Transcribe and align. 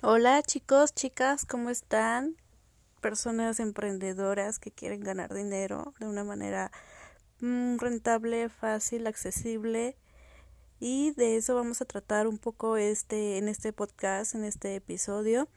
Hola 0.00 0.40
chicos, 0.42 0.94
chicas, 0.94 1.44
¿cómo 1.44 1.70
están? 1.70 2.36
Personas 3.00 3.58
emprendedoras 3.58 4.60
que 4.60 4.70
quieren 4.70 5.00
ganar 5.00 5.34
dinero 5.34 5.92
de 5.98 6.06
una 6.06 6.22
manera 6.22 6.70
mm, 7.40 7.78
rentable, 7.78 8.48
fácil, 8.48 9.08
accesible. 9.08 9.96
Y 10.78 11.10
de 11.16 11.36
eso 11.36 11.56
vamos 11.56 11.80
a 11.80 11.84
tratar 11.84 12.28
un 12.28 12.38
poco 12.38 12.76
este 12.76 13.38
en 13.38 13.48
este 13.48 13.72
podcast, 13.72 14.36
en 14.36 14.44
este 14.44 14.76
episodio. 14.76 15.48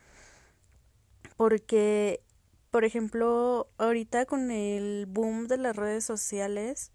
Porque 1.37 2.23
por 2.71 2.83
ejemplo, 2.83 3.67
ahorita 3.77 4.25
con 4.25 4.49
el 4.49 5.05
boom 5.05 5.49
de 5.49 5.57
las 5.57 5.75
redes 5.75 6.03
sociales, 6.03 6.91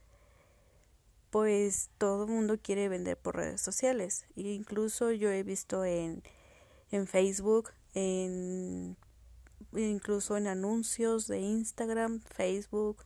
pues 1.31 1.91
todo 1.97 2.25
el 2.25 2.31
mundo 2.31 2.59
quiere 2.61 2.89
vender 2.89 3.17
por 3.17 3.37
redes 3.37 3.61
sociales. 3.61 4.27
E 4.35 4.43
incluso 4.49 5.13
yo 5.13 5.31
he 5.31 5.45
visto 5.45 5.85
en 5.85 6.25
en 6.91 7.07
Facebook, 7.07 7.71
en 7.95 8.97
incluso 9.73 10.37
en 10.37 10.47
anuncios 10.47 11.27
de 11.27 11.41
Instagram, 11.41 12.21
Facebook, 12.21 12.99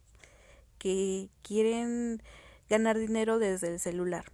que 0.78 1.28
quieren 1.42 2.22
ganar 2.68 2.98
dinero 2.98 3.38
desde 3.38 3.68
el 3.68 3.80
celular. 3.80 4.24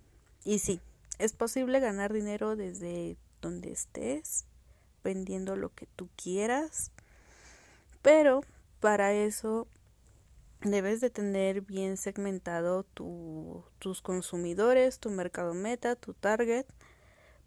Y 0.45 0.59
sí, 0.59 0.81
es 1.19 1.33
posible 1.33 1.81
ganar 1.81 2.13
dinero 2.13 2.57
desde 2.57 3.17
donde 3.41 3.73
estés, 3.73 4.45
vendiendo 5.03 5.57
lo 5.57 5.75
que 5.75 5.87
tú 5.87 6.09
quieras, 6.17 6.91
pero 8.03 8.43
para 8.81 9.13
eso 9.13 9.67
debes 10.63 11.01
de 11.01 11.11
tener 11.11 11.61
bien 11.61 11.97
segmentado 11.97 12.83
tu, 12.83 13.65
tus 13.79 14.03
consumidores, 14.03 14.99
tu 14.99 15.11
mercado 15.11 15.55
meta, 15.55 15.97
tu 15.97 16.15
target, 16.15 16.67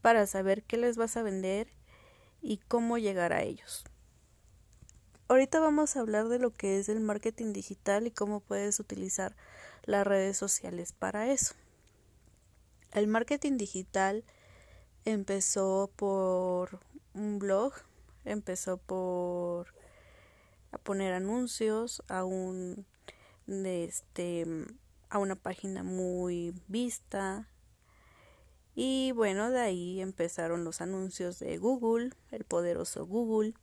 para 0.01 0.25
saber 0.27 0.63
qué 0.63 0.77
les 0.77 0.97
vas 0.97 1.17
a 1.17 1.23
vender 1.23 1.67
y 2.41 2.57
cómo 2.57 2.97
llegar 2.97 3.33
a 3.33 3.43
ellos. 3.43 3.83
Ahorita 5.27 5.59
vamos 5.59 5.95
a 5.95 5.99
hablar 5.99 6.27
de 6.27 6.39
lo 6.39 6.51
que 6.51 6.79
es 6.79 6.89
el 6.89 6.99
marketing 7.01 7.53
digital 7.53 8.07
y 8.07 8.11
cómo 8.11 8.39
puedes 8.39 8.79
utilizar 8.79 9.35
las 9.85 10.05
redes 10.05 10.37
sociales 10.37 10.91
para 10.93 11.31
eso. 11.31 11.53
El 12.91 13.07
marketing 13.07 13.57
digital 13.57 14.23
empezó 15.05 15.91
por 15.95 16.79
un 17.13 17.37
blog, 17.37 17.73
empezó 18.25 18.77
por 18.77 19.73
a 20.71 20.77
poner 20.77 21.13
anuncios 21.13 22.03
a 22.07 22.23
un 22.23 22.85
este 23.47 24.45
a 25.09 25.17
una 25.17 25.35
página 25.35 25.83
muy 25.83 26.53
vista, 26.67 27.47
y 28.75 29.11
bueno, 29.11 29.49
de 29.49 29.59
ahí 29.59 30.01
empezaron 30.01 30.63
los 30.63 30.81
anuncios 30.81 31.39
de 31.39 31.57
Google, 31.57 32.11
el 32.31 32.45
poderoso 32.45 33.05
Google. 33.05 33.53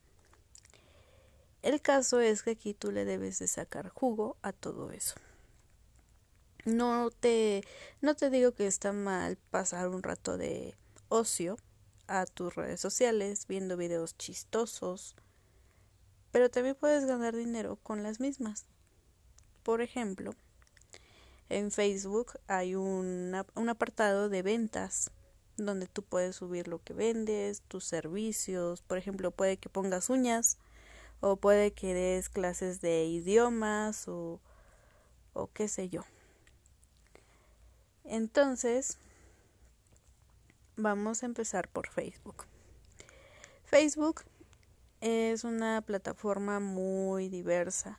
El 1.62 1.80
caso 1.80 2.20
es 2.20 2.42
que 2.42 2.50
aquí 2.50 2.74
tú 2.74 2.92
le 2.92 3.04
debes 3.04 3.38
de 3.38 3.48
sacar 3.48 3.88
jugo 3.88 4.36
a 4.42 4.52
todo 4.52 4.90
eso. 4.90 5.14
No 6.64 7.10
te, 7.10 7.64
no 8.00 8.14
te 8.14 8.30
digo 8.30 8.52
que 8.52 8.66
está 8.66 8.92
mal 8.92 9.36
pasar 9.50 9.88
un 9.88 10.02
rato 10.02 10.36
de 10.36 10.74
ocio 11.08 11.56
a 12.08 12.26
tus 12.26 12.54
redes 12.54 12.80
sociales 12.80 13.46
viendo 13.46 13.76
videos 13.76 14.16
chistosos, 14.16 15.16
pero 16.30 16.50
también 16.50 16.74
puedes 16.74 17.04
ganar 17.06 17.34
dinero 17.34 17.76
con 17.82 18.02
las 18.02 18.20
mismas. 18.20 18.66
Por 19.62 19.80
ejemplo, 19.80 20.34
en 21.48 21.70
Facebook 21.70 22.32
hay 22.46 22.74
un 22.74 23.34
apartado 23.68 24.28
de 24.28 24.42
ventas 24.42 25.10
donde 25.56 25.86
tú 25.86 26.02
puedes 26.02 26.36
subir 26.36 26.68
lo 26.68 26.82
que 26.82 26.92
vendes, 26.92 27.62
tus 27.62 27.84
servicios, 27.84 28.82
por 28.82 28.98
ejemplo, 28.98 29.30
puede 29.30 29.56
que 29.56 29.68
pongas 29.68 30.10
uñas 30.10 30.58
o 31.20 31.36
puede 31.36 31.72
que 31.72 31.94
des 31.94 32.28
clases 32.28 32.80
de 32.80 33.06
idiomas 33.06 34.06
o, 34.08 34.40
o 35.32 35.50
qué 35.52 35.68
sé 35.68 35.88
yo. 35.88 36.04
Entonces, 38.04 38.98
vamos 40.76 41.22
a 41.22 41.26
empezar 41.26 41.68
por 41.68 41.88
Facebook. 41.88 42.44
Facebook 43.64 44.22
es 45.00 45.44
una 45.44 45.82
plataforma 45.82 46.60
muy 46.60 47.28
diversa, 47.28 47.98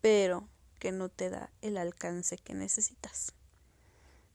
pero 0.00 0.46
que 0.76 0.92
no 0.92 1.08
te 1.08 1.30
da 1.30 1.50
el 1.62 1.76
alcance 1.78 2.38
que 2.38 2.54
necesitas. 2.54 3.32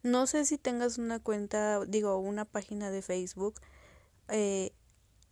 No 0.04 0.26
sé 0.28 0.46
si 0.46 0.58
tengas 0.58 0.98
una 0.98 1.20
cuenta, 1.20 1.86
digo, 1.86 2.18
una 2.18 2.46
página 2.46 2.90
de 2.90 3.02
Facebook. 3.02 3.56
Eh, 4.30 4.72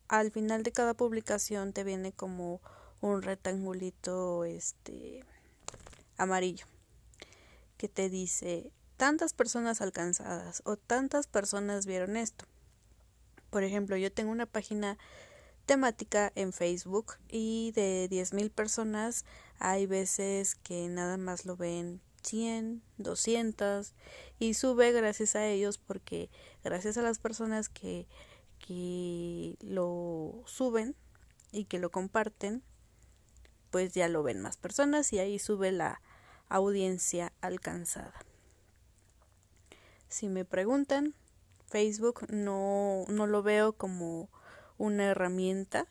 al 0.07 0.31
final 0.31 0.63
de 0.63 0.71
cada 0.71 0.93
publicación 0.93 1.73
te 1.73 1.83
viene 1.83 2.11
como 2.11 2.61
un 3.01 3.21
rectangulito 3.21 4.43
este 4.43 5.23
amarillo 6.17 6.65
que 7.77 7.87
te 7.87 8.09
dice 8.09 8.71
tantas 8.97 9.33
personas 9.33 9.81
alcanzadas 9.81 10.61
o 10.65 10.75
tantas 10.75 11.27
personas 11.27 11.85
vieron 11.85 12.17
esto. 12.17 12.45
Por 13.49 13.63
ejemplo, 13.63 13.95
yo 13.95 14.11
tengo 14.11 14.31
una 14.31 14.45
página 14.45 14.97
temática 15.65 16.31
en 16.35 16.51
Facebook 16.51 17.13
y 17.29 17.71
de 17.71 18.09
10.000 18.11 18.51
personas 18.51 19.23
hay 19.59 19.85
veces 19.85 20.55
que 20.55 20.87
nada 20.87 21.17
más 21.17 21.45
lo 21.45 21.55
ven 21.55 22.01
100, 22.23 22.81
200 22.97 23.93
y 24.39 24.53
sube 24.53 24.91
gracias 24.91 25.35
a 25.35 25.45
ellos 25.47 25.77
porque 25.77 26.29
gracias 26.63 26.97
a 26.97 27.01
las 27.01 27.19
personas 27.19 27.69
que, 27.69 28.07
que 28.59 29.57
lo 29.61 30.43
suben 30.45 30.95
y 31.51 31.65
que 31.65 31.79
lo 31.79 31.91
comparten 31.91 32.63
pues 33.69 33.93
ya 33.93 34.07
lo 34.07 34.23
ven 34.23 34.41
más 34.41 34.57
personas 34.57 35.13
y 35.13 35.19
ahí 35.19 35.39
sube 35.39 35.71
la 35.71 36.01
audiencia 36.47 37.33
alcanzada. 37.41 38.13
Si 40.07 40.27
me 40.27 40.43
preguntan, 40.43 41.13
Facebook 41.67 42.25
no, 42.29 43.05
no 43.09 43.27
lo 43.27 43.43
veo 43.43 43.73
como 43.73 44.29
una 44.77 45.05
herramienta 45.05 45.87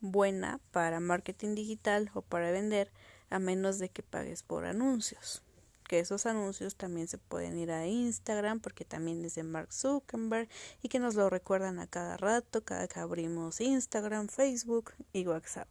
buena 0.00 0.60
para 0.70 1.00
marketing 1.00 1.54
digital 1.54 2.10
o 2.14 2.22
para 2.22 2.50
vender 2.50 2.90
a 3.30 3.38
menos 3.38 3.78
de 3.78 3.88
que 3.88 4.02
pagues 4.02 4.42
por 4.42 4.64
anuncios. 4.64 5.42
Que 5.88 6.00
esos 6.00 6.26
anuncios 6.26 6.76
también 6.76 7.08
se 7.08 7.16
pueden 7.18 7.58
ir 7.58 7.70
a 7.70 7.86
Instagram 7.86 8.60
porque 8.60 8.84
también 8.84 9.24
es 9.24 9.34
de 9.34 9.42
Mark 9.42 9.72
Zuckerberg 9.72 10.48
y 10.82 10.88
que 10.88 10.98
nos 10.98 11.14
lo 11.14 11.30
recuerdan 11.30 11.78
a 11.78 11.86
cada 11.86 12.16
rato, 12.16 12.62
cada 12.62 12.88
que 12.88 13.00
abrimos 13.00 13.60
Instagram, 13.60 14.28
Facebook 14.28 14.92
y 15.12 15.26
WhatsApp. 15.26 15.68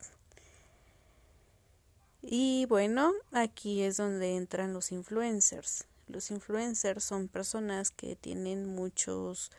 Y 2.21 2.65
bueno, 2.65 3.13
aquí 3.31 3.83
es 3.83 3.97
donde 3.97 4.35
entran 4.35 4.73
los 4.73 4.91
influencers. 4.91 5.85
Los 6.07 6.31
influencers 6.31 7.03
son 7.03 7.27
personas 7.27 7.91
que 7.91 8.15
tienen 8.15 8.65
muchos 8.65 9.51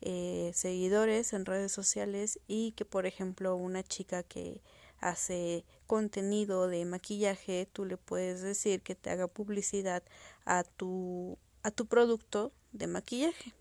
eh, 0.00 0.50
seguidores 0.54 1.32
en 1.32 1.46
redes 1.46 1.72
sociales 1.72 2.38
y 2.46 2.72
que 2.72 2.84
por 2.84 3.06
ejemplo 3.06 3.56
una 3.56 3.82
chica 3.82 4.22
que 4.22 4.62
hace 5.00 5.64
contenido 5.86 6.68
de 6.68 6.84
maquillaje 6.84 7.68
tú 7.72 7.84
le 7.84 7.96
puedes 7.96 8.42
decir 8.42 8.82
que 8.82 8.94
te 8.94 9.10
haga 9.10 9.26
publicidad 9.26 10.02
a 10.44 10.64
tu 10.64 11.38
a 11.62 11.70
tu 11.70 11.86
producto 11.86 12.52
de 12.72 12.86
maquillaje. 12.86 13.52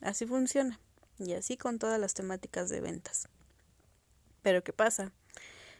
Así 0.00 0.26
funciona. 0.26 0.78
Y 1.18 1.32
así 1.32 1.56
con 1.56 1.78
todas 1.78 1.98
las 1.98 2.14
temáticas 2.14 2.68
de 2.68 2.80
ventas. 2.80 3.28
Pero 4.42 4.62
qué 4.62 4.72
pasa 4.72 5.12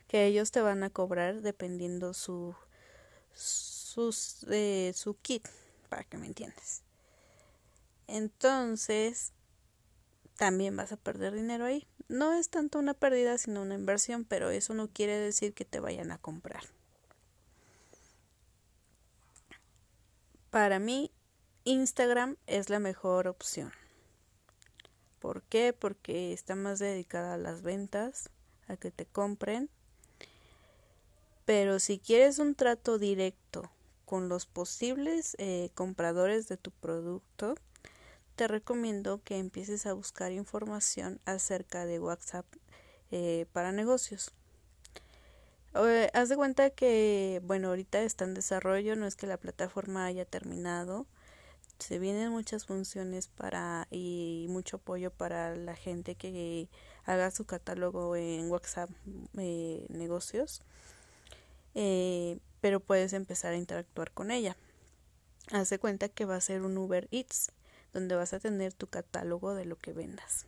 que 0.08 0.26
ellos 0.26 0.50
te 0.50 0.60
van 0.60 0.82
a 0.82 0.90
cobrar 0.90 1.42
dependiendo 1.42 2.14
su 2.14 2.54
eh, 4.50 4.92
su 4.94 5.14
kit 5.20 5.46
para 5.88 6.04
que 6.04 6.16
me 6.16 6.26
entiendas. 6.26 6.82
Entonces 8.06 9.32
también 10.38 10.76
vas 10.76 10.92
a 10.92 10.96
perder 10.96 11.34
dinero 11.34 11.64
ahí. 11.64 11.86
No 12.06 12.32
es 12.32 12.48
tanto 12.48 12.78
una 12.78 12.94
pérdida, 12.94 13.36
sino 13.36 13.60
una 13.60 13.74
inversión, 13.74 14.24
pero 14.24 14.50
eso 14.50 14.72
no 14.72 14.88
quiere 14.88 15.18
decir 15.18 15.52
que 15.52 15.64
te 15.64 15.80
vayan 15.80 16.12
a 16.12 16.18
comprar. 16.18 16.62
Para 20.50 20.78
mí, 20.78 21.10
Instagram 21.64 22.36
es 22.46 22.70
la 22.70 22.78
mejor 22.78 23.26
opción. 23.26 23.72
¿Por 25.18 25.42
qué? 25.42 25.72
Porque 25.72 26.32
está 26.32 26.54
más 26.54 26.78
dedicada 26.78 27.34
a 27.34 27.38
las 27.38 27.62
ventas, 27.62 28.30
a 28.68 28.76
que 28.76 28.92
te 28.92 29.06
compren. 29.06 29.68
Pero 31.44 31.80
si 31.80 31.98
quieres 31.98 32.38
un 32.38 32.54
trato 32.54 32.98
directo 32.98 33.72
con 34.04 34.28
los 34.28 34.46
posibles 34.46 35.34
eh, 35.38 35.70
compradores 35.74 36.46
de 36.46 36.56
tu 36.56 36.70
producto, 36.70 37.56
te 38.38 38.46
recomiendo 38.46 39.20
que 39.24 39.36
empieces 39.36 39.84
a 39.84 39.94
buscar 39.94 40.30
información 40.30 41.20
acerca 41.24 41.86
de 41.86 41.98
WhatsApp 41.98 42.46
eh, 43.10 43.46
para 43.52 43.72
negocios. 43.72 44.30
Eh, 45.74 46.08
haz 46.14 46.28
de 46.28 46.36
cuenta 46.36 46.70
que, 46.70 47.42
bueno, 47.42 47.68
ahorita 47.68 48.00
está 48.02 48.24
en 48.24 48.34
desarrollo, 48.34 48.94
no 48.94 49.08
es 49.08 49.16
que 49.16 49.26
la 49.26 49.38
plataforma 49.38 50.04
haya 50.04 50.24
terminado. 50.24 51.06
se 51.80 51.98
vienen 51.98 52.30
muchas 52.30 52.64
funciones 52.64 53.26
para 53.26 53.88
y 53.90 54.46
mucho 54.50 54.76
apoyo 54.76 55.10
para 55.10 55.56
la 55.56 55.74
gente 55.74 56.14
que 56.14 56.68
haga 57.06 57.32
su 57.32 57.44
catálogo 57.44 58.14
en 58.14 58.48
WhatsApp 58.50 58.90
eh, 59.36 59.84
negocios 59.88 60.62
pero 62.60 62.80
puedes 62.80 63.12
empezar 63.12 63.52
a 63.52 63.56
interactuar 63.56 64.10
con 64.10 64.32
ella 64.32 64.56
Haz 65.50 65.72
cuenta 65.80 66.08
que 66.08 66.26
va 66.26 66.36
a 66.36 66.40
ser 66.42 66.62
un 66.62 66.76
Uber 66.76 67.08
Eats, 67.10 67.52
donde 67.92 68.14
vas 68.14 68.32
a 68.32 68.40
tener 68.40 68.72
tu 68.72 68.86
catálogo 68.86 69.54
de 69.54 69.64
lo 69.64 69.76
que 69.76 69.92
vendas. 69.92 70.46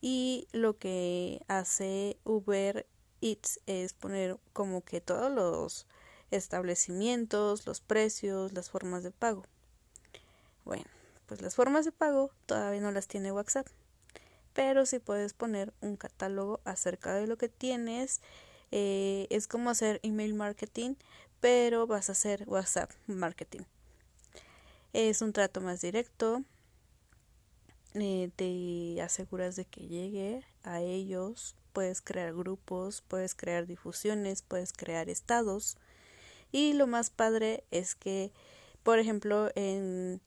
Y 0.00 0.48
lo 0.52 0.76
que 0.76 1.42
hace 1.48 2.18
Uber 2.24 2.86
Eats 3.22 3.60
es 3.66 3.94
poner 3.94 4.38
como 4.52 4.82
que 4.82 5.00
todos 5.00 5.32
los 5.32 5.86
establecimientos, 6.30 7.66
los 7.66 7.80
precios, 7.80 8.52
las 8.52 8.68
formas 8.68 9.02
de 9.02 9.10
pago. 9.10 9.44
Bueno, 10.64 10.84
pues 11.26 11.40
las 11.40 11.54
formas 11.54 11.84
de 11.84 11.92
pago 11.92 12.30
todavía 12.46 12.80
no 12.80 12.92
las 12.92 13.08
tiene 13.08 13.32
WhatsApp, 13.32 13.66
pero 14.52 14.84
sí 14.84 14.98
puedes 14.98 15.32
poner 15.32 15.72
un 15.80 15.96
catálogo 15.96 16.60
acerca 16.64 17.14
de 17.14 17.26
lo 17.26 17.38
que 17.38 17.48
tienes. 17.48 18.20
Eh, 18.72 19.26
es 19.30 19.48
como 19.48 19.70
hacer 19.70 20.00
email 20.02 20.34
marketing, 20.34 20.96
pero 21.40 21.86
vas 21.86 22.08
a 22.08 22.12
hacer 22.12 22.44
WhatsApp 22.46 22.90
marketing. 23.06 23.62
Es 24.94 25.22
un 25.22 25.32
trato 25.32 25.60
más 25.60 25.80
directo, 25.80 26.44
eh, 27.94 28.30
te 28.36 29.02
aseguras 29.02 29.56
de 29.56 29.64
que 29.64 29.88
llegue 29.88 30.44
a 30.62 30.82
ellos, 30.82 31.56
puedes 31.72 32.00
crear 32.00 32.32
grupos, 32.32 33.02
puedes 33.02 33.34
crear 33.34 33.66
difusiones, 33.66 34.42
puedes 34.42 34.72
crear 34.72 35.08
estados 35.08 35.76
y 36.52 36.74
lo 36.74 36.86
más 36.86 37.10
padre 37.10 37.64
es 37.72 37.96
que, 37.96 38.30
por 38.84 39.00
ejemplo, 39.00 39.50
en, 39.56 40.20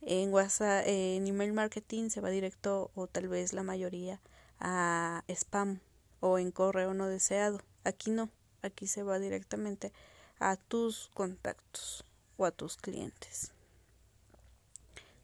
en 0.00 0.32
WhatsApp, 0.32 0.82
en 0.88 1.24
email 1.28 1.52
marketing 1.52 2.10
se 2.10 2.20
va 2.20 2.30
directo 2.30 2.90
o 2.96 3.06
tal 3.06 3.28
vez 3.28 3.52
la 3.52 3.62
mayoría 3.62 4.20
a 4.58 5.22
spam 5.28 5.78
o 6.18 6.40
en 6.40 6.50
correo 6.50 6.92
no 6.92 7.06
deseado. 7.06 7.60
Aquí 7.84 8.10
no, 8.10 8.30
aquí 8.62 8.88
se 8.88 9.04
va 9.04 9.20
directamente 9.20 9.92
a 10.40 10.56
tus 10.56 11.08
contactos 11.14 12.04
o 12.36 12.46
a 12.46 12.50
tus 12.50 12.76
clientes. 12.76 13.52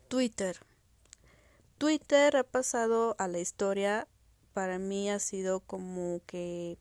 Twitter. 0.08 0.56
Twitter 1.76 2.37
ha 2.37 2.43
pasado 2.44 3.14
a 3.19 3.28
la 3.28 3.38
historia. 3.38 4.08
Para 4.55 4.78
mí 4.78 5.10
ha 5.10 5.19
sido 5.19 5.60
como 5.60 6.20
que 6.26 6.78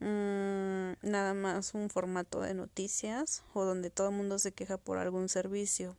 mm, 0.00 1.08
nada 1.08 1.32
más 1.34 1.72
un 1.74 1.88
formato 1.88 2.40
de 2.40 2.54
noticias 2.54 3.42
o 3.54 3.64
donde 3.64 3.90
todo 3.90 4.10
el 4.10 4.14
mundo 4.14 4.38
se 4.38 4.52
queja 4.52 4.76
por 4.76 4.98
algún 4.98 5.30
servicio. 5.30 5.96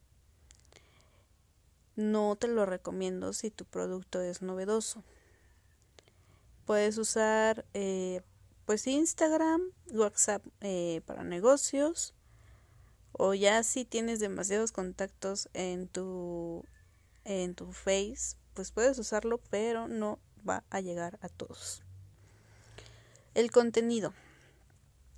No 1.95 2.36
te 2.36 2.48
lo 2.48 2.66
recomiendo 2.66 3.33
si 3.33 3.50
tu 3.50 3.66
producto 3.66 4.21
es 4.21 4.42
novedoso. 4.42 5.04
Puedes 6.66 6.98
usar 7.00 7.66
eh, 7.74 8.21
pues 8.66 8.86
Instagram, 8.86 9.62
WhatsApp 9.92 10.45
eh, 10.62 11.01
para 11.07 11.24
negocios 11.24 12.13
o 13.21 13.33
ya 13.33 13.63
si 13.63 13.83
tienes 13.83 14.21
demasiados 14.21 14.71
contactos 14.71 15.50
en 15.54 15.89
tu 15.89 16.63
en 17.25 17.54
tu 17.54 17.74
face, 17.74 18.38
pues 18.54 18.71
puedes 18.71 18.98
usarlo, 18.98 19.39
pero 19.50 19.89
no 19.89 20.19
va 20.48 20.63
a 20.69 20.80
llegar 20.80 21.19
a 21.21 21.27
todos. 21.27 21.83
El 23.36 23.51
contenido. 23.51 24.13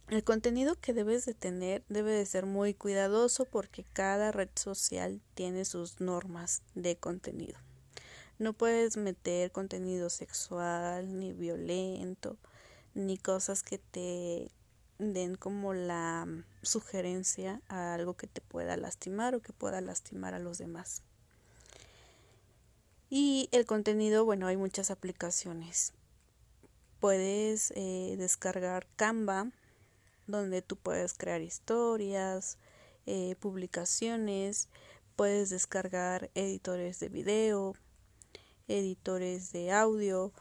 El 0.09 0.24
contenido 0.24 0.75
que 0.81 0.94
debes 0.94 1.25
de 1.25 1.36
tener 1.36 1.83
debe 1.89 2.12
de 2.12 2.25
ser 2.25 2.48
muy 2.48 2.74
cuidadoso 2.74 3.45
porque 3.45 3.86
cada 3.94 4.31
red 4.31 4.50
social 4.56 5.21
tiene 5.36 5.63
sus 5.63 6.01
normas 6.01 6.63
de 6.74 6.98
contenido. 6.98 7.59
No 8.39 8.53
puedes 8.53 8.98
meter 8.98 9.51
contenido 9.51 10.09
sexual 10.09 11.19
ni 11.19 11.33
violento 11.33 12.36
ni 12.95 13.19
cosas 13.19 13.62
que 13.62 13.77
te 13.77 14.51
den 15.01 15.36
como 15.36 15.74
la 15.74 16.27
sugerencia 16.62 17.62
a 17.68 17.95
algo 17.95 18.15
que 18.15 18.27
te 18.27 18.39
pueda 18.39 18.77
lastimar 18.77 19.33
o 19.36 19.42
que 19.42 19.51
pueda 19.51 19.81
lastimar 19.81 20.33
a 20.33 20.39
los 20.39 20.59
demás. 20.59 21.01
Y 23.09 23.50
el 23.51 23.65
contenido, 23.65 24.24
bueno, 24.24 24.48
hay 24.48 24.57
muchas 24.57 24.92
aplicaciones. 24.92 25.94
Puedes 27.00 27.74
eh, 27.75 28.15
descargar 28.18 28.88
Canva, 28.95 29.51
donde 30.27 30.62
tú 30.62 30.77
puedes 30.77 31.15
crear 31.15 31.42
historias, 31.42 32.57
eh, 33.07 33.36
publicaciones, 33.39 34.69
puedes 35.15 35.50
descargar 35.50 36.30
editores 36.36 37.00
de 37.00 37.09
video, 37.09 37.75
editores 38.68 39.51
de 39.51 39.71
audio, 39.71 40.31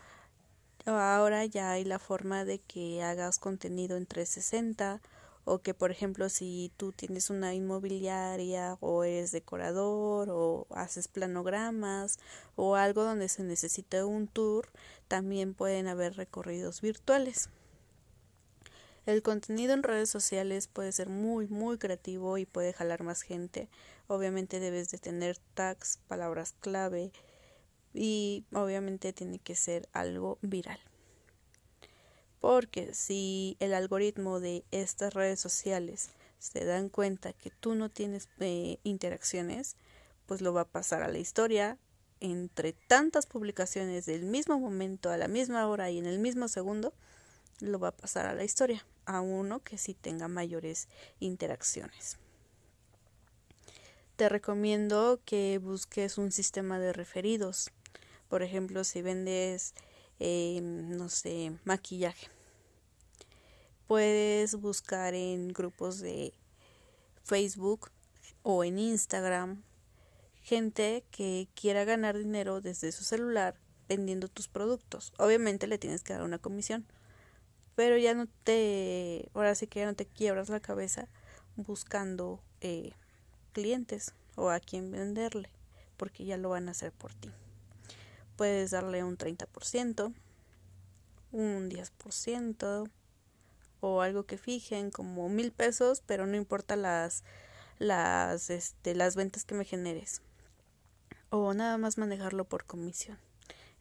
ahora 0.86 1.44
ya 1.44 1.72
hay 1.72 1.84
la 1.84 1.98
forma 1.98 2.44
de 2.44 2.58
que 2.58 3.02
hagas 3.02 3.38
contenido 3.38 3.96
en 3.96 4.06
360 4.06 5.00
o 5.44 5.58
que 5.58 5.74
por 5.74 5.90
ejemplo 5.90 6.28
si 6.28 6.72
tú 6.76 6.92
tienes 6.92 7.30
una 7.30 7.54
inmobiliaria 7.54 8.76
o 8.80 9.04
eres 9.04 9.32
decorador 9.32 10.28
o 10.30 10.66
haces 10.70 11.08
planogramas 11.08 12.18
o 12.56 12.76
algo 12.76 13.04
donde 13.04 13.28
se 13.28 13.42
necesita 13.42 14.04
un 14.06 14.26
tour, 14.26 14.68
también 15.08 15.54
pueden 15.54 15.88
haber 15.88 16.16
recorridos 16.16 16.80
virtuales. 16.80 17.48
El 19.06 19.22
contenido 19.22 19.72
en 19.72 19.82
redes 19.82 20.10
sociales 20.10 20.68
puede 20.68 20.92
ser 20.92 21.08
muy 21.08 21.48
muy 21.48 21.78
creativo 21.78 22.38
y 22.38 22.46
puede 22.46 22.72
jalar 22.72 23.02
más 23.02 23.22
gente. 23.22 23.68
Obviamente 24.06 24.60
debes 24.60 24.90
de 24.90 24.98
tener 24.98 25.38
tags, 25.54 25.98
palabras 26.06 26.54
clave, 26.60 27.12
y 27.94 28.44
obviamente 28.52 29.12
tiene 29.12 29.38
que 29.38 29.54
ser 29.54 29.88
algo 29.92 30.38
viral. 30.42 30.80
Porque 32.40 32.94
si 32.94 33.56
el 33.60 33.74
algoritmo 33.74 34.40
de 34.40 34.64
estas 34.70 35.14
redes 35.14 35.40
sociales 35.40 36.10
se 36.38 36.64
dan 36.64 36.88
cuenta 36.88 37.32
que 37.32 37.50
tú 37.50 37.74
no 37.74 37.90
tienes 37.90 38.28
eh, 38.38 38.78
interacciones, 38.82 39.76
pues 40.26 40.40
lo 40.40 40.52
va 40.54 40.62
a 40.62 40.68
pasar 40.68 41.02
a 41.02 41.08
la 41.08 41.18
historia 41.18 41.78
entre 42.20 42.72
tantas 42.72 43.26
publicaciones 43.26 44.06
del 44.06 44.24
mismo 44.24 44.58
momento, 44.58 45.10
a 45.10 45.16
la 45.16 45.28
misma 45.28 45.66
hora 45.66 45.90
y 45.90 45.98
en 45.98 46.06
el 46.06 46.18
mismo 46.18 46.48
segundo, 46.48 46.92
lo 47.60 47.78
va 47.78 47.88
a 47.88 47.96
pasar 47.96 48.26
a 48.26 48.34
la 48.34 48.44
historia, 48.44 48.86
a 49.06 49.20
uno 49.20 49.60
que 49.60 49.78
sí 49.78 49.94
tenga 49.94 50.28
mayores 50.28 50.88
interacciones. 51.18 52.18
Te 54.16 54.28
recomiendo 54.28 55.20
que 55.24 55.58
busques 55.58 56.18
un 56.18 56.30
sistema 56.30 56.78
de 56.78 56.92
referidos 56.92 57.70
por 58.30 58.44
ejemplo, 58.44 58.84
si 58.84 59.02
vendes, 59.02 59.74
eh, 60.20 60.60
no 60.62 61.08
sé, 61.08 61.52
maquillaje, 61.64 62.28
puedes 63.88 64.54
buscar 64.54 65.14
en 65.14 65.48
grupos 65.48 65.98
de 65.98 66.32
Facebook 67.24 67.90
o 68.44 68.62
en 68.62 68.78
Instagram 68.78 69.64
gente 70.42 71.04
que 71.10 71.48
quiera 71.54 71.84
ganar 71.84 72.16
dinero 72.16 72.60
desde 72.60 72.92
su 72.92 73.02
celular 73.02 73.56
vendiendo 73.88 74.28
tus 74.28 74.46
productos. 74.46 75.12
Obviamente 75.18 75.66
le 75.66 75.78
tienes 75.78 76.02
que 76.04 76.12
dar 76.12 76.22
una 76.22 76.38
comisión, 76.38 76.86
pero 77.74 77.98
ya 77.98 78.14
no 78.14 78.28
te, 78.44 79.28
ahora 79.34 79.56
sí 79.56 79.66
que 79.66 79.80
ya 79.80 79.86
no 79.86 79.94
te 79.94 80.06
quiebras 80.06 80.48
la 80.48 80.60
cabeza 80.60 81.08
buscando 81.56 82.40
eh, 82.60 82.92
clientes 83.52 84.14
o 84.36 84.50
a 84.50 84.60
quién 84.60 84.92
venderle, 84.92 85.50
porque 85.96 86.24
ya 86.24 86.36
lo 86.36 86.50
van 86.50 86.68
a 86.68 86.70
hacer 86.70 86.92
por 86.92 87.12
ti 87.12 87.32
puedes 88.40 88.70
darle 88.70 89.04
un 89.04 89.18
30%, 89.18 90.14
un 91.30 91.68
10% 91.68 92.88
o 93.80 94.00
algo 94.00 94.22
que 94.22 94.38
fijen 94.38 94.90
como 94.90 95.28
mil 95.28 95.52
pesos, 95.52 96.02
pero 96.06 96.26
no 96.26 96.38
importa 96.38 96.74
las 96.74 97.22
las 97.78 98.48
este 98.48 98.94
las 98.94 99.14
ventas 99.14 99.44
que 99.44 99.54
me 99.54 99.66
generes 99.66 100.22
o 101.28 101.52
nada 101.52 101.76
más 101.76 101.98
manejarlo 101.98 102.46
por 102.46 102.64
comisión. 102.64 103.18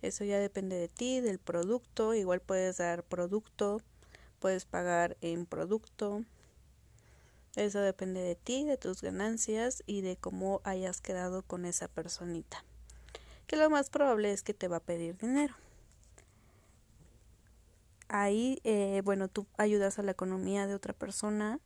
Eso 0.02 0.26
ya 0.26 0.40
depende 0.40 0.76
de 0.76 0.90
ti, 0.90 1.22
del 1.22 1.40
producto, 1.40 2.14
igual 2.14 2.42
puedes 2.42 2.80
dar 2.80 3.06
producto, 3.06 3.82
puedes 4.40 4.66
pagar 4.66 5.16
en 5.22 5.46
producto. 5.46 6.26
Eso 7.56 7.80
depende 7.80 8.20
de 8.20 8.36
ti, 8.36 8.66
de 8.66 8.76
tus 8.76 9.02
ganancias 9.02 9.84
y 9.86 10.02
de 10.02 10.18
cómo 10.18 10.60
hayas 10.66 11.00
quedado 11.00 11.44
con 11.44 11.64
esa 11.64 11.88
personita 11.88 12.66
que 13.50 13.58
lo 13.58 13.72
más 13.72 13.90
probable 13.90 14.32
es 14.32 14.44
que 14.44 14.54
te 14.54 14.68
va 14.68 14.78
a 14.78 14.80
pedir 14.80 15.18
dinero. 15.18 15.56
Ahí, 18.08 18.62
eh, 18.64 19.02
bueno, 19.04 19.28
tú 19.28 19.48
ayudas 19.58 19.98
a 19.98 20.04
la 20.04 20.12
economía 20.12 20.68
de 20.68 20.76
otra 20.76 20.94
persona 20.94 21.60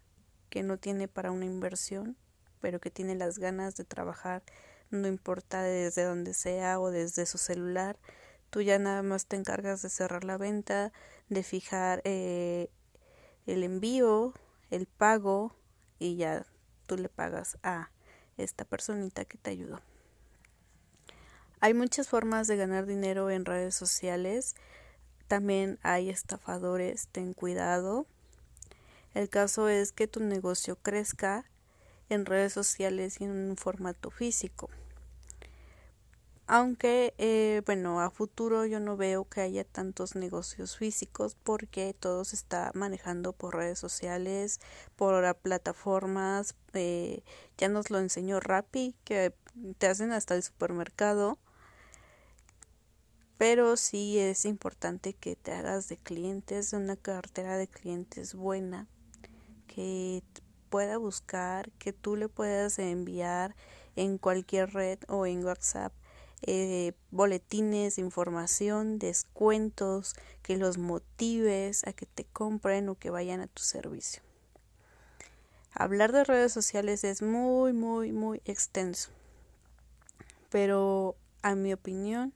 que 0.50 0.64
no 0.64 0.78
tiene 0.78 1.10
para 1.10 1.32
una 1.32 1.44
inversión, 1.44 2.16
pero 2.62 2.80
que 2.80 2.90
tiene 2.90 3.16
las 3.16 3.38
ganas 3.38 3.76
de 3.76 3.84
trabajar, 3.84 4.44
no 4.92 5.10
importa 5.10 5.62
desde 5.62 6.06
donde 6.06 6.34
sea 6.34 6.80
o 6.80 6.90
desde 6.90 7.26
su 7.26 7.38
celular. 7.38 8.00
Tú 8.50 8.62
ya 8.62 8.80
nada 8.80 9.04
más 9.04 9.26
te 9.26 9.36
encargas 9.36 9.82
de 9.82 9.90
cerrar 9.90 10.24
la 10.24 10.38
venta, 10.38 10.94
de 11.28 11.44
fijar 11.44 12.02
eh, 12.06 12.70
el 13.46 13.62
envío, 13.62 14.34
el 14.70 14.86
pago 14.86 15.54
y 16.00 16.16
ya 16.16 16.46
tú 16.88 16.96
le 16.96 17.10
pagas 17.10 17.58
a 17.62 17.92
esta 18.38 18.64
personita 18.64 19.26
que 19.26 19.38
te 19.38 19.50
ayudó. 19.50 19.82
Hay 21.64 21.74
muchas 21.74 22.10
formas 22.10 22.48
de 22.48 22.58
ganar 22.58 22.86
dinero 22.86 23.30
en 23.30 23.46
redes 23.46 23.74
sociales. 23.74 24.54
También 25.30 25.80
hay 25.82 26.10
estafadores, 26.10 27.08
ten 27.08 27.34
cuidado. 27.34 28.06
El 29.14 29.30
caso 29.30 29.70
es 29.70 29.94
que 29.94 30.10
tu 30.10 30.20
negocio 30.20 30.76
crezca 30.76 31.46
en 32.10 32.26
redes 32.26 32.52
sociales 32.52 33.22
y 33.22 33.24
en 33.24 33.32
un 33.32 33.56
formato 33.56 34.12
físico. 34.12 34.70
Aunque, 36.48 37.14
eh, 37.18 37.62
bueno, 37.66 38.02
a 38.02 38.10
futuro 38.10 38.66
yo 38.66 38.82
no 38.82 38.98
veo 38.98 39.24
que 39.24 39.40
haya 39.40 39.64
tantos 39.64 40.18
negocios 40.18 40.76
físicos 40.76 41.38
porque 41.44 41.96
todo 41.98 42.26
se 42.26 42.36
está 42.36 42.72
manejando 42.74 43.32
por 43.32 43.56
redes 43.56 43.80
sociales, 43.80 44.60
por 44.98 45.34
plataformas. 45.36 46.56
Eh, 46.74 47.24
ya 47.58 47.70
nos 47.70 47.90
lo 47.90 48.00
enseñó 48.00 48.42
Rappi, 48.42 48.96
que 49.06 49.34
te 49.78 49.88
hacen 49.88 50.12
hasta 50.12 50.36
el 50.36 50.44
supermercado. 50.44 51.38
Pero 53.38 53.76
sí 53.78 54.20
es 54.20 54.46
importante 54.46 55.14
que 55.14 55.36
te 55.36 55.52
hagas 55.52 55.90
de 55.90 55.98
clientes, 55.98 56.74
una 56.74 56.96
cartera 56.96 57.58
de 57.58 57.68
clientes 57.68 58.36
buena, 58.36 58.88
que 59.68 60.24
pueda 60.70 60.98
buscar, 60.98 61.72
que 61.80 61.94
tú 61.94 62.16
le 62.16 62.30
puedas 62.30 62.80
enviar 62.80 63.56
en 63.96 64.18
cualquier 64.18 64.74
red 64.74 65.00
o 65.08 65.26
en 65.26 65.44
WhatsApp 65.44 65.94
eh, 66.46 66.92
boletines 67.10 67.98
información, 67.98 69.00
descuentos, 69.00 70.14
que 70.42 70.58
los 70.58 70.78
motives 70.78 71.88
a 71.88 71.94
que 71.94 72.06
te 72.06 72.26
compren 72.26 72.90
o 72.90 72.96
que 72.96 73.10
vayan 73.10 73.40
a 73.40 73.48
tu 73.48 73.64
servicio. 73.64 74.22
Hablar 75.74 76.12
de 76.12 76.26
redes 76.26 76.52
sociales 76.52 77.06
es 77.06 77.22
muy, 77.22 77.72
muy, 77.72 78.12
muy 78.12 78.42
extenso, 78.44 79.10
pero 80.50 81.16
a 81.44 81.56
mi 81.56 81.72
opinión 81.72 82.34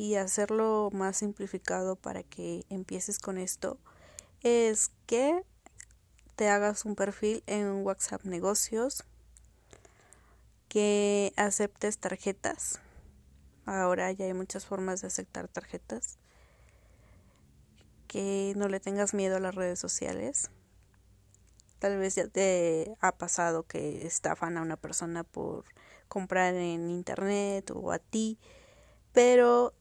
y 0.00 0.14
hacerlo 0.14 0.88
más 0.92 1.18
simplificado 1.18 1.94
para 1.94 2.22
que 2.22 2.64
empieces 2.70 3.18
con 3.18 3.36
esto 3.36 3.76
es 4.42 4.90
que 5.04 5.44
te 6.36 6.48
hagas 6.48 6.86
un 6.86 6.94
perfil 6.94 7.42
en 7.46 7.84
WhatsApp 7.84 8.24
negocios, 8.24 9.04
que 10.68 11.34
aceptes 11.36 11.98
tarjetas 11.98 12.80
Ahora 13.66 14.10
ya 14.10 14.24
hay 14.24 14.32
muchas 14.32 14.66
formas 14.66 15.00
de 15.00 15.08
aceptar 15.08 15.48
tarjetas. 15.48 16.18
Que 18.08 18.54
no 18.56 18.68
le 18.68 18.80
tengas 18.80 19.14
miedo 19.14 19.36
a 19.36 19.40
las 19.40 19.54
redes 19.54 19.78
sociales. 19.78 20.50
Tal 21.78 21.98
vez 21.98 22.14
ya 22.16 22.26
te 22.26 22.96
ha 23.00 23.12
pasado 23.12 23.62
que 23.64 24.06
estafan 24.06 24.56
a 24.56 24.62
una 24.62 24.76
persona 24.76 25.24
por 25.24 25.66
comprar 26.08 26.54
en 26.54 26.90
internet 26.90 27.70
o 27.70 27.92
a 27.92 27.98
ti, 27.98 28.38
pero 29.12 29.72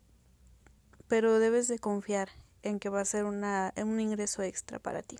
pero 1.09 1.39
debes 1.39 1.67
de 1.67 1.79
confiar 1.79 2.29
en 2.63 2.79
que 2.79 2.87
va 2.87 3.01
a 3.01 3.05
ser 3.05 3.25
un 3.25 3.99
ingreso 3.99 4.43
extra 4.43 4.79
para 4.79 5.01
ti. 5.01 5.17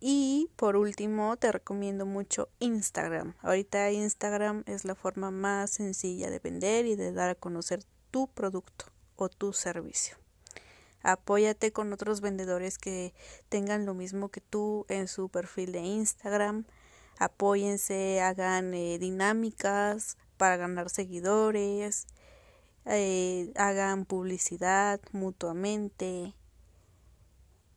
Y 0.00 0.50
por 0.56 0.76
último, 0.76 1.36
te 1.36 1.50
recomiendo 1.50 2.06
mucho 2.06 2.48
Instagram. 2.60 3.34
Ahorita 3.42 3.90
Instagram 3.90 4.62
es 4.66 4.84
la 4.84 4.94
forma 4.94 5.30
más 5.30 5.70
sencilla 5.70 6.30
de 6.30 6.38
vender 6.38 6.86
y 6.86 6.94
de 6.94 7.12
dar 7.12 7.30
a 7.30 7.34
conocer 7.34 7.82
tu 8.10 8.28
producto 8.28 8.86
o 9.16 9.28
tu 9.28 9.52
servicio. 9.52 10.16
Apóyate 11.02 11.72
con 11.72 11.92
otros 11.92 12.20
vendedores 12.20 12.78
que 12.78 13.12
tengan 13.48 13.86
lo 13.86 13.94
mismo 13.94 14.30
que 14.30 14.40
tú 14.40 14.86
en 14.88 15.08
su 15.08 15.28
perfil 15.28 15.72
de 15.72 15.80
Instagram. 15.80 16.64
Apóyense, 17.18 18.20
hagan 18.20 18.74
eh, 18.74 18.98
dinámicas 18.98 20.16
para 20.36 20.56
ganar 20.56 20.90
seguidores, 20.90 22.06
eh, 22.88 23.52
hagan 23.56 24.04
publicidad 24.04 25.00
mutuamente 25.12 26.34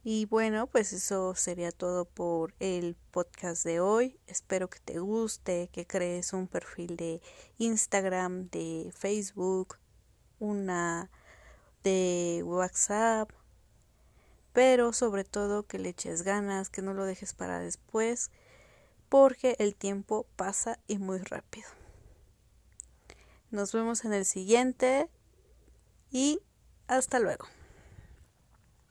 y 0.04 0.26
bueno, 0.26 0.66
pues 0.66 0.94
eso 0.94 1.36
sería 1.36 1.72
todo 1.72 2.06
por 2.06 2.56
el 2.60 2.96
podcast 3.12 3.64
de 3.64 3.80
hoy. 3.80 4.20
Espero 4.26 4.68
que 4.68 4.80
te 4.80 4.98
guste, 4.98 5.70
que 5.72 5.86
crees 5.86 6.34
un 6.34 6.48
perfil 6.48 6.98
de 6.98 7.22
Instagram, 7.60 8.50
de 8.50 8.92
Facebook, 8.96 9.78
una 10.40 11.12
de 11.84 12.42
WhatsApp, 12.44 13.30
pero 14.54 14.92
sobre 14.92 15.24
todo 15.24 15.68
que 15.68 15.78
le 15.78 15.90
eches 15.90 16.24
ganas, 16.24 16.72
que 16.72 16.82
no 16.82 16.96
lo 16.96 17.06
dejes 17.06 17.34
para 17.34 17.60
después, 17.60 18.32
porque 19.08 19.56
el 19.60 19.76
tiempo 19.76 20.26
pasa 20.36 20.80
y 20.88 20.98
muy 20.98 21.20
rápido. 21.20 21.81
Nos 23.52 23.74
vemos 23.74 24.06
en 24.06 24.14
el 24.14 24.26
siguiente 24.26 25.10
y 26.10 26.40
hasta 26.88 27.20
luego. 27.20 27.46